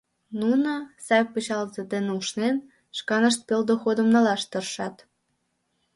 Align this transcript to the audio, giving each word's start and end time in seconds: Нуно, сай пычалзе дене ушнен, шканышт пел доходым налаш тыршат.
Нуно, 0.41 0.71
сай 1.05 1.23
пычалзе 1.33 1.81
дене 1.93 2.11
ушнен, 2.19 2.55
шканышт 2.97 3.39
пел 3.47 3.61
доходым 3.69 4.07
налаш 4.13 4.41
тыршат. 4.51 4.95